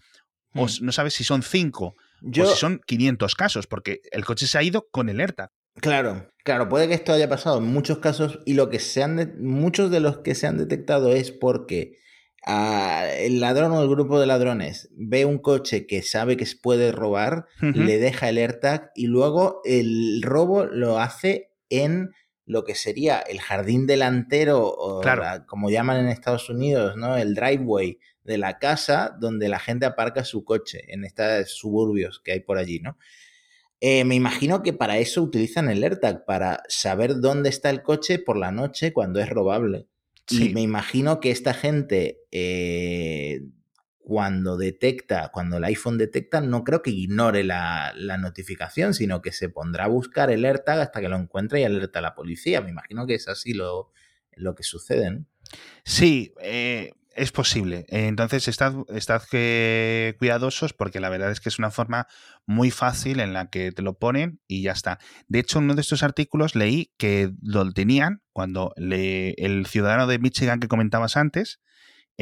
[0.54, 0.70] o hmm.
[0.82, 4.62] no sabe si son cinco o si son 500 casos, porque el coche se ha
[4.62, 5.50] ido con el AirTag.
[5.76, 9.36] Claro, claro, puede que esto haya pasado en muchos casos y lo que se han
[9.40, 11.98] muchos de los que se han detectado es porque
[12.46, 16.90] el ladrón o el grupo de ladrones ve un coche que sabe que se puede
[16.90, 22.10] robar, le deja el AirTag y luego el robo lo hace en
[22.50, 25.00] lo que sería el jardín delantero, o
[25.46, 27.16] como llaman en Estados Unidos, ¿no?
[27.16, 32.32] El driveway de la casa donde la gente aparca su coche, en estos suburbios que
[32.32, 32.98] hay por allí, ¿no?
[33.80, 38.18] Eh, me imagino que para eso utilizan el AirTag, para saber dónde está el coche
[38.18, 39.86] por la noche cuando es robable.
[40.28, 43.42] Y me imagino que esta gente, eh,
[44.10, 49.48] cuando detecta, cuando el iPhone detecta, no creo que ignore la, notificación, sino que se
[49.48, 52.60] pondrá a buscar el AirTag hasta que lo encuentre y alerta a la policía.
[52.60, 53.92] Me imagino que es así lo,
[54.32, 55.12] lo que sucede.
[55.12, 55.26] ¿no?
[55.84, 57.84] Sí, eh, es posible.
[57.86, 62.08] Entonces, estad, estad que cuidadosos porque la verdad es que es una forma
[62.46, 64.98] muy fácil en la que te lo ponen y ya está.
[65.28, 70.58] De hecho, uno de estos artículos leí que lo tenían cuando el ciudadano de Michigan
[70.58, 71.60] que comentabas antes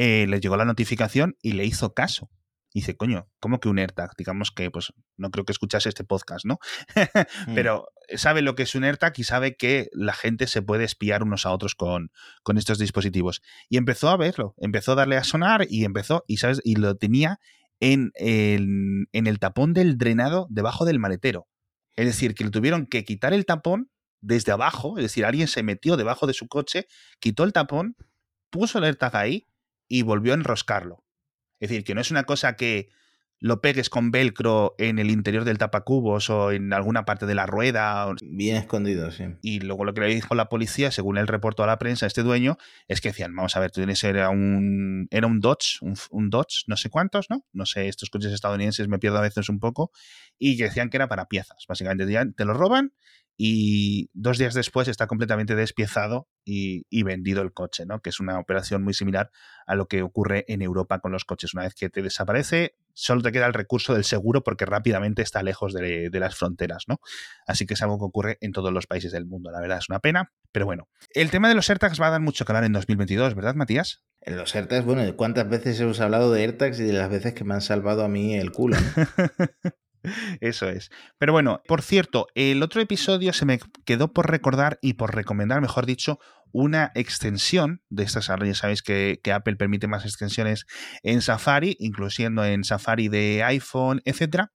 [0.01, 2.29] eh, le llegó la notificación y le hizo caso.
[2.71, 4.11] Y dice, coño, ¿cómo que un AirTag?
[4.17, 6.57] Digamos que, pues, no creo que escuchase este podcast, ¿no?
[7.47, 7.55] Mm.
[7.55, 11.21] Pero sabe lo que es un AirTag y sabe que la gente se puede espiar
[11.21, 12.11] unos a otros con,
[12.43, 13.41] con estos dispositivos.
[13.67, 16.95] Y empezó a verlo, empezó a darle a sonar y empezó, y sabes, y lo
[16.95, 17.39] tenía
[17.81, 21.47] en el, en el tapón del drenado debajo del maletero.
[21.97, 25.61] Es decir, que le tuvieron que quitar el tapón desde abajo, es decir, alguien se
[25.61, 26.87] metió debajo de su coche,
[27.19, 27.97] quitó el tapón,
[28.49, 29.48] puso el AirTag ahí
[29.89, 31.03] y volvió a enroscarlo.
[31.59, 32.89] Es decir, que no es una cosa que
[33.41, 37.45] lo pegues con velcro en el interior del tapacubos o en alguna parte de la
[37.45, 38.07] rueda.
[38.21, 39.23] Bien escondido, sí.
[39.41, 42.21] Y luego lo que le dijo la policía, según el reporto a la prensa, este
[42.21, 46.29] dueño, es que decían, vamos a ver, tú tienes, era un, era un Dodge, un,
[46.29, 47.45] Dodge, no sé cuántos, ¿no?
[47.53, 49.91] No sé, estos coches estadounidenses me pierdo a veces un poco,
[50.37, 51.63] y que decían que era para piezas.
[51.67, 52.93] Básicamente te lo roban
[53.41, 58.01] y dos días después está completamente despiezado y, vendido el coche, ¿no?
[58.01, 59.31] que es una operación muy similar
[59.65, 61.53] a lo que ocurre en Europa con los coches.
[61.53, 65.41] Una vez que te desaparece, solo te queda el recurso del seguro porque rápidamente está
[65.41, 66.83] lejos de, las fronteras.
[66.89, 66.99] ¿no?
[67.47, 69.51] Así que es algo que ocurre en todos los países del mundo.
[69.51, 70.89] La verdad es una pena, pero bueno.
[71.11, 74.03] El tema de los AirTags va a dar mucho que hablar en 2022, ¿verdad, Matías?
[74.19, 77.45] En los AirTags, bueno, ¿cuántas veces hemos hablado de AirTags y de las veces que
[77.45, 78.75] me han salvado a mí el culo?
[80.39, 80.89] Eso es.
[81.17, 85.61] Pero bueno, por cierto, el otro episodio se me quedó por recordar y por recomendar,
[85.61, 86.19] mejor dicho,
[86.51, 88.27] una extensión de estas.
[88.27, 90.65] Ya sabéis que, Apple permite más extensiones
[91.03, 94.51] en Safari, incluyendo en Safari de iPhone, etcétera.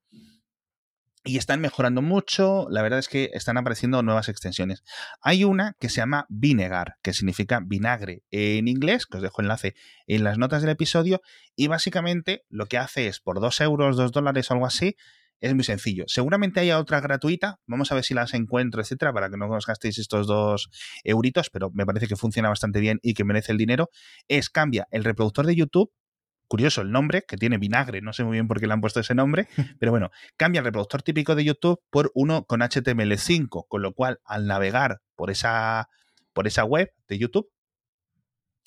[1.27, 2.67] Y están mejorando mucho.
[2.69, 4.83] La verdad es que están apareciendo nuevas extensiones.
[5.21, 9.73] Hay una que se llama Vinegar, que significa vinagre en inglés, que os dejo enlace
[10.05, 11.21] en las notas del episodio.
[11.55, 14.97] Y básicamente lo que hace es por 2 euros, 2 dólares o algo así,
[15.41, 16.05] es muy sencillo.
[16.07, 19.65] Seguramente haya otra gratuita, vamos a ver si las encuentro, etcétera, para que no os
[19.65, 20.69] gastéis estos dos
[21.03, 23.89] euritos, pero me parece que funciona bastante bien y que merece el dinero.
[24.27, 25.91] Es cambia el reproductor de YouTube
[26.47, 28.99] curioso el nombre, que tiene vinagre, no sé muy bien por qué le han puesto
[28.99, 29.47] ese nombre,
[29.79, 34.19] pero bueno, cambia el reproductor típico de YouTube por uno con HTML5, con lo cual
[34.23, 35.89] al navegar por esa,
[36.33, 37.49] por esa web de YouTube,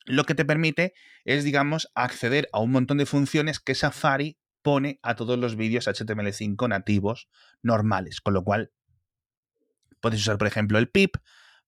[0.06, 4.98] lo que te permite es, digamos, acceder a un montón de funciones que Safari pone
[5.02, 7.28] a todos los vídeos HTML5 nativos
[7.62, 8.72] normales, con lo cual
[10.00, 11.16] puedes usar, por ejemplo, el PIP,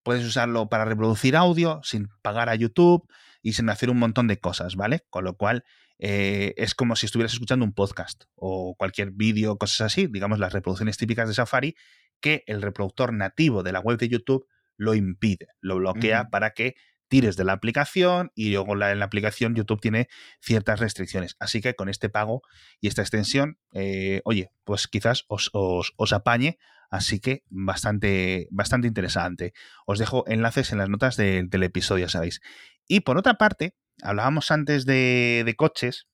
[0.02, 3.08] puedes usarlo para reproducir audio sin pagar a YouTube
[3.42, 5.04] y sin hacer un montón de cosas, ¿vale?
[5.10, 5.64] Con lo cual
[5.98, 10.52] eh, es como si estuvieras escuchando un podcast o cualquier vídeo, cosas así, digamos las
[10.52, 11.76] reproducciones típicas de Safari,
[12.20, 16.74] que el reproductor nativo de la web de YouTube lo impide, lo bloquea para que
[17.10, 20.08] tires de la aplicación y luego la, en la aplicación YouTube tiene
[20.40, 21.36] ciertas restricciones.
[21.40, 22.40] Así que con este pago
[22.80, 26.58] y esta extensión, eh, oye, pues quizás os, os, apañe.
[26.88, 29.52] Así que bastante, bastante interesante.
[29.86, 32.40] Os dejo enlaces en las notas del episodio, sabéis.
[32.88, 36.08] Y por otra parte, hablábamos antes de, de coches,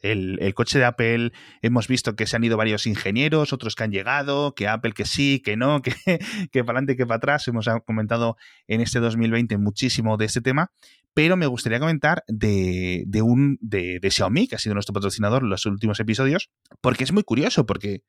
[0.00, 1.32] el, coche de Apple
[1.62, 5.04] hemos visto que se han ido varios ingenieros, otros que han llegado, que Apple que
[5.04, 5.92] sí, que no, que,
[6.50, 7.46] que para adelante, que para atrás.
[7.48, 8.36] Hemos comentado
[8.66, 10.72] en este 2020 muchísimo de este tema,
[11.14, 15.42] pero me gustaría comentar de, de un de, de, Xiaomi, que ha sido nuestro patrocinador
[15.42, 18.02] en los últimos episodios, porque es muy curioso, porque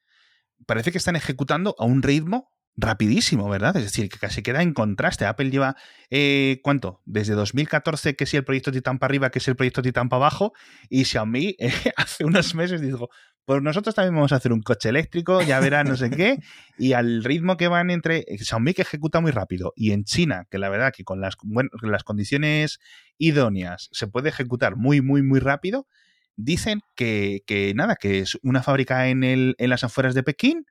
[0.66, 3.76] parece que están ejecutando a un ritmo rapidísimo, ¿verdad?
[3.78, 5.26] Es decir, que casi queda en contraste.
[5.26, 5.76] Apple lleva,
[6.10, 7.02] eh, ¿cuánto?
[7.06, 10.22] Desde 2014 que si el proyecto Titan para arriba, que es el proyecto Titan para
[10.22, 10.54] abajo,
[10.90, 13.10] y Xiaomi eh, hace unos meses dijo,
[13.46, 16.40] pues nosotros también vamos a hacer un coche eléctrico, ya verán no sé qué,
[16.78, 20.46] y al ritmo que van entre eh, Xiaomi que ejecuta muy rápido, y en China,
[20.50, 21.36] que la verdad que con las,
[21.82, 22.80] las condiciones
[23.18, 25.88] idóneas se puede ejecutar muy, muy, muy rápido,
[26.38, 30.66] dicen que, que nada, que es una fábrica en, el, en las afueras de Pekín,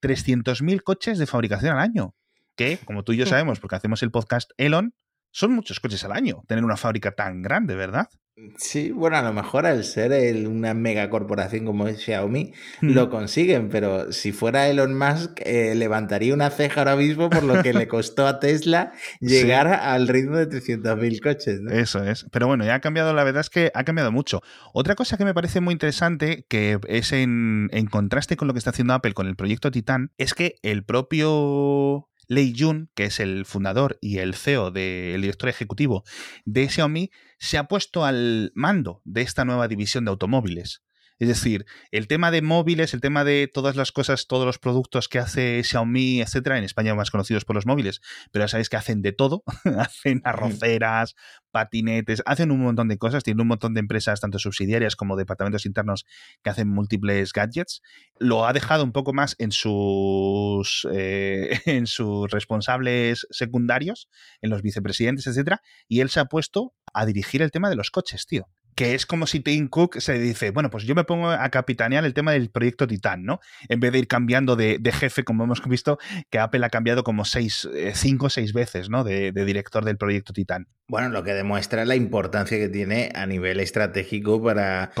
[0.00, 2.14] 300.000 coches de fabricación al año.
[2.56, 4.94] Que, como tú y yo sabemos, porque hacemos el podcast Elon,
[5.30, 8.08] son muchos coches al año tener una fábrica tan grande, ¿verdad?
[8.56, 10.12] Sí, bueno, a lo mejor al ser
[10.48, 16.48] una megacorporación como es Xiaomi lo consiguen, pero si fuera Elon Musk eh, levantaría una
[16.50, 21.20] ceja ahora mismo por lo que le costó a Tesla llegar al ritmo de 300.000
[21.20, 21.60] coches.
[21.70, 22.26] Eso es.
[22.30, 24.40] Pero bueno, ya ha cambiado, la verdad es que ha cambiado mucho.
[24.72, 28.58] Otra cosa que me parece muy interesante, que es en, en contraste con lo que
[28.58, 33.18] está haciendo Apple con el proyecto Titan, es que el propio Lei Jun, que es
[33.18, 36.04] el fundador y el CEO, del director ejecutivo
[36.44, 40.84] de Xiaomi, se ha puesto al mando de esta nueva división de automóviles.
[41.20, 45.06] Es decir, el tema de móviles, el tema de todas las cosas, todos los productos
[45.06, 48.00] que hace Xiaomi, etcétera, en España más conocidos por los móviles,
[48.32, 49.44] pero ya sabéis que hacen de todo,
[49.78, 51.16] hacen arroceras,
[51.50, 55.66] patinetes, hacen un montón de cosas, tienen un montón de empresas, tanto subsidiarias como departamentos
[55.66, 56.06] internos,
[56.42, 57.82] que hacen múltiples gadgets.
[58.18, 64.08] Lo ha dejado un poco más en sus, eh, en sus responsables secundarios,
[64.40, 67.90] en los vicepresidentes, etcétera, y él se ha puesto a dirigir el tema de los
[67.90, 68.48] coches, tío
[68.80, 72.06] que es como si Tim Cook se dice, bueno, pues yo me pongo a capitanear
[72.06, 73.38] el tema del proyecto Titan, ¿no?
[73.68, 75.98] En vez de ir cambiando de, jefe, como hemos visto,
[76.30, 79.04] que Apple ha cambiado como seis, eh, cinco o seis veces, ¿no?
[79.04, 80.66] De, director del proyecto Titan.
[80.88, 84.92] Bueno, lo que demuestra la importancia que tiene a nivel estratégico para,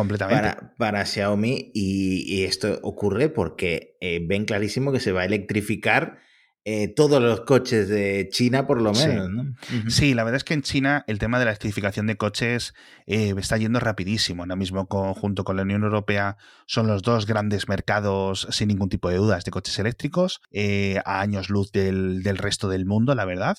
[0.76, 6.18] para, Xiaomi y, esto ocurre porque eh, ven clarísimo que se va a electrificar
[6.64, 9.26] eh, todos los coches de China, por lo menos.
[9.62, 9.82] Sí.
[9.82, 9.90] ¿no?
[9.90, 10.14] sí.
[10.14, 12.74] la verdad es que en China el tema de la electrificación de coches
[13.06, 14.42] eh, está yendo rapidísimo.
[14.42, 19.08] Ahora mismo, junto con la Unión Europea, son los dos grandes mercados, sin ningún tipo
[19.08, 23.24] de dudas, de coches eléctricos, eh, a años luz del, del, resto del mundo, la
[23.24, 23.56] verdad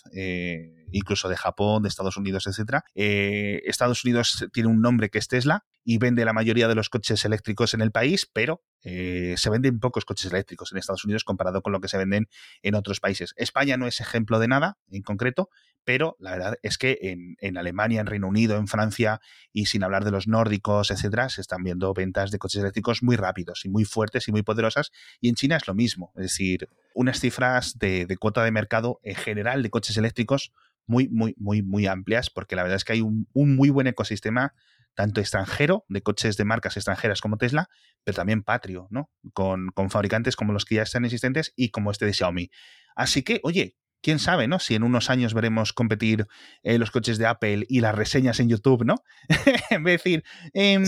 [0.92, 2.82] incluso de Japón, de Estados Unidos, etc.
[2.96, 6.90] Eh, Estados Unidos tiene un nombre que es Tesla y vende la mayoría de los
[6.90, 11.24] coches eléctricos en el país, pero eh, se venden pocos coches eléctricos en Estados Unidos
[11.24, 12.28] comparado con lo que se venden
[12.62, 13.34] en otros países.
[13.38, 15.50] España no es ejemplo de nada en concreto,
[15.84, 17.00] pero la verdad es que
[17.40, 19.20] en, Alemania, en Reino Unido, en Francia
[19.52, 23.16] y sin hablar de los nórdicos, etcétera, se están viendo ventas de coches eléctricos muy
[23.16, 24.92] rápidos y muy fuertes y muy poderosas.
[25.20, 29.16] Y en China es lo mismo, es decir, unas cifras de cuota de mercado en
[29.16, 30.54] general de coches eléctricos
[30.92, 34.54] muy, muy, muy, muy amplias, porque la verdad es que hay un, muy buen ecosistema,
[34.94, 37.70] tanto extranjero, de coches de marcas extranjeras como Tesla,
[38.04, 39.10] pero también patrio, ¿no?
[39.34, 42.50] Con, con fabricantes como los que ya están existentes y como este de Xiaomi.
[42.96, 44.60] Así que, oye, quién sabe, ¿no?
[44.60, 46.28] Si en unos años veremos competir
[46.64, 49.04] eh, los coches de Apple y las reseñas en YouTube, ¿no?
[49.70, 50.84] en vez de decir, em,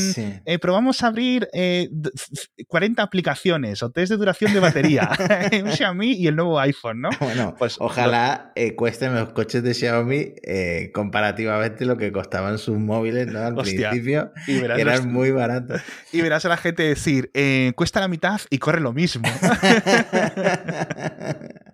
[0.45, 1.47] eh, probamos a abrir
[2.67, 5.10] 40 eh, aplicaciones o test de duración de batería,
[5.63, 7.10] un Xiaomi y el nuevo iPhone, ¿no?
[7.23, 10.34] Bueno, pues ojalá cuesten los coches de Xiaomi
[10.93, 13.39] comparativamente lo que costaban sus móviles, ¿no?
[13.39, 15.82] Al principio, y que eran muy baratos.
[16.11, 17.32] Y verás a la gente decir,
[17.76, 19.24] cuesta la mitad y corre lo mismo.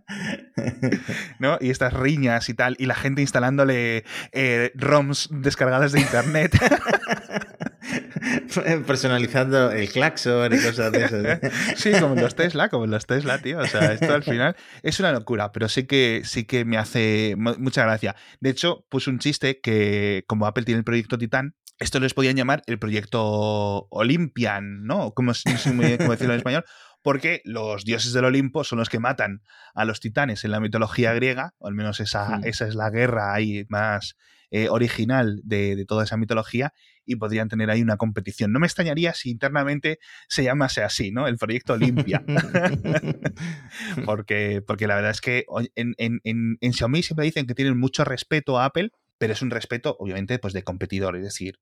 [1.40, 1.58] ¿no?
[1.62, 6.58] Y estas riñas y tal, y la gente instalándole eh, ROMs descargadas de internet.
[8.86, 11.18] Personalizando el claxon y cosas de eso.
[11.76, 13.60] sí, como los Tesla, como los Tesla, tío.
[13.60, 17.36] O sea, esto al final es una locura, pero sí que, sí que me hace
[17.38, 18.16] mucha gracia.
[18.40, 22.36] De hecho, puse un chiste que como Apple tiene el proyecto Titan, esto les podían
[22.36, 25.14] llamar el proyecto Olympian, ¿no?
[25.14, 25.32] Como,
[25.64, 26.66] como decirlo en español,
[27.02, 29.42] porque los dioses del Olimpo son los que matan
[29.74, 33.34] a los titanes en la mitología griega, o al menos esa, esa es la guerra
[33.34, 34.16] ahí más
[34.52, 36.74] eh, original de, toda esa mitología,
[37.06, 38.52] y podrían tener ahí una competición.
[38.52, 41.28] No me extrañaría si internamente se llamase así, ¿no?
[41.28, 42.24] El proyecto Olimpia.
[44.06, 45.46] porque, porque la verdad es que
[45.76, 49.52] en, en, en Xiaomi siempre dicen que tienen mucho respeto a Apple, pero es un
[49.52, 51.60] respeto, obviamente, pues de competidor, es decir,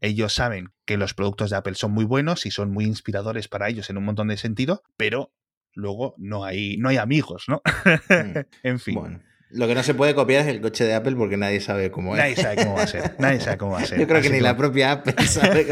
[0.00, 3.68] ellos saben que los productos de Apple son muy buenos y son muy inspiradores para
[3.68, 5.32] ellos en un montón de sentido, pero
[5.74, 7.62] luego no hay, no hay amigos, ¿no?
[8.08, 8.38] Mm.
[8.62, 8.94] en fin.
[8.94, 9.20] Bueno.
[9.50, 12.14] Lo que no se puede copiar es el coche de Apple porque nadie sabe cómo
[12.14, 12.18] es.
[12.18, 13.14] Nadie sabe cómo va a ser.
[13.18, 13.98] Nadie sabe cómo va a ser.
[14.00, 15.66] Yo creo que ni la propia Apple sabe.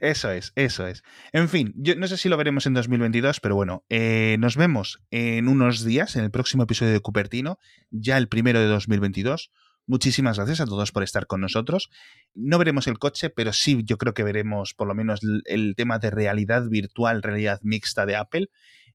[0.00, 1.04] eso es, eso es.
[1.32, 5.00] En fin, yo no sé si lo veremos en 2022, pero bueno, eh, nos vemos
[5.12, 7.60] en unos días, en el próximo episodio de Cupertino,
[7.90, 9.52] ya el primero de 2022.
[9.88, 11.88] Muchísimas gracias a todos por estar con nosotros.
[12.34, 15.98] No veremos el coche, pero sí yo creo que veremos por lo menos el tema
[15.98, 18.48] de realidad virtual, realidad mixta de Apple.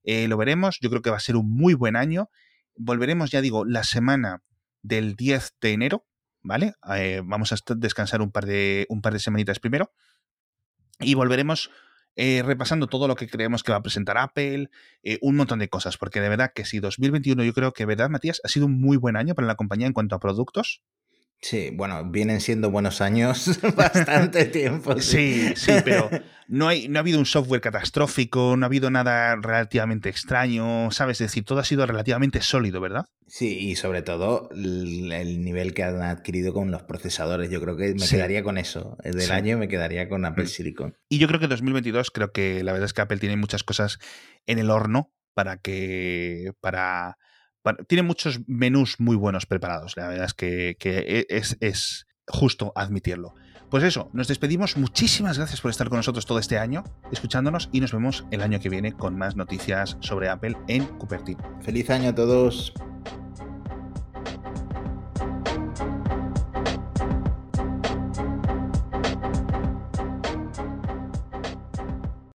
[0.04, 2.30] Eh, lo veremos, yo creo que va a ser un muy buen año.
[2.76, 4.44] Volveremos, ya digo, la semana
[4.82, 6.06] del 10 de enero,
[6.42, 6.74] ¿vale?
[6.96, 9.92] Eh, vamos a descansar un par, de, un par de semanitas primero.
[11.00, 11.72] Y volveremos
[12.16, 14.70] eh, repasando todo lo que creemos que va a presentar Apple,
[15.02, 18.10] eh, un montón de cosas, porque de verdad que si 2021 yo creo que, ¿verdad,
[18.10, 18.40] Matías?
[18.44, 20.82] Ha sido un muy buen año para la compañía en cuanto a productos.
[21.44, 24.98] Sí, bueno, vienen siendo buenos años bastante tiempo.
[24.98, 26.08] Sí, sí, pero
[26.48, 31.20] no, hay, no ha habido un software catastrófico, no ha habido nada relativamente extraño, ¿sabes?
[31.20, 33.04] Es decir, todo ha sido relativamente sólido, ¿verdad?
[33.26, 37.50] Sí, y sobre todo el nivel que han adquirido con los procesadores.
[37.50, 38.96] Yo creo que me quedaría con eso.
[39.04, 40.48] Del año me quedaría con Apple mm.
[40.48, 40.96] Silicon.
[41.10, 43.98] Y yo creo que 2022, creo que la verdad es que Apple tiene muchas cosas
[44.46, 46.52] en el horno para que.
[46.62, 47.18] para
[47.86, 49.96] tiene muchos menús muy buenos preparados.
[49.96, 53.34] La verdad es que, e, es, es, justo admitirlo.
[53.70, 54.76] Pues eso, nos despedimos.
[54.76, 58.60] Muchísimas gracias por estar con nosotros todo este año, escuchándonos y nos vemos el año
[58.60, 61.42] que viene con más noticias sobre Apple en Cupertino.
[61.62, 62.72] Feliz año a todos.